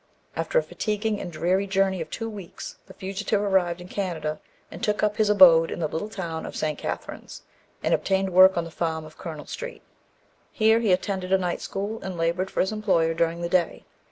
After 0.35 0.57
a 0.57 0.63
fatiguing 0.63 1.21
and 1.21 1.31
dreary 1.31 1.67
journey 1.67 2.01
of 2.01 2.09
two 2.09 2.27
weeks, 2.27 2.77
the 2.87 2.93
fugitive 2.95 3.39
arrived 3.39 3.79
in 3.81 3.87
Canada, 3.87 4.39
and 4.71 4.83
took 4.83 5.03
up 5.03 5.17
his 5.17 5.29
abode 5.29 5.69
in 5.69 5.77
the 5.77 5.87
little 5.87 6.09
town 6.09 6.43
of 6.47 6.55
St. 6.55 6.75
Catherine's, 6.75 7.43
and 7.83 7.93
obtained 7.93 8.31
work 8.33 8.57
on 8.57 8.63
the 8.63 8.71
farm 8.71 9.05
of 9.05 9.19
Colonel 9.19 9.45
Street. 9.45 9.83
Here 10.51 10.79
he 10.79 10.91
attended 10.91 11.31
a 11.31 11.37
night 11.37 11.61
school, 11.61 12.01
and 12.01 12.17
laboured 12.17 12.49
for 12.49 12.61
his 12.61 12.71
employer 12.71 13.13
during 13.13 13.41
the 13.41 13.47
day. 13.49 13.85